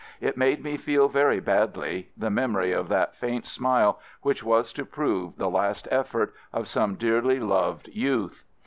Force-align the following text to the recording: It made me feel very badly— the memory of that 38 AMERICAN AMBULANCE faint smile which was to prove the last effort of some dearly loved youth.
It 0.19 0.35
made 0.35 0.63
me 0.63 0.77
feel 0.77 1.07
very 1.09 1.39
badly— 1.39 2.09
the 2.17 2.31
memory 2.31 2.71
of 2.71 2.89
that 2.89 3.15
38 3.17 3.21
AMERICAN 3.21 3.27
AMBULANCE 3.27 3.45
faint 3.45 3.45
smile 3.55 3.99
which 4.23 4.43
was 4.43 4.73
to 4.73 4.83
prove 4.83 5.37
the 5.37 5.47
last 5.47 5.87
effort 5.91 6.33
of 6.51 6.67
some 6.67 6.95
dearly 6.95 7.39
loved 7.39 7.87
youth. 7.89 8.43